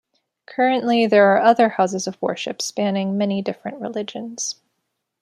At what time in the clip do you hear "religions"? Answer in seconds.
3.79-4.55